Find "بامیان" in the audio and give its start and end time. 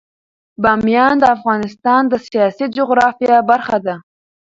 0.63-1.15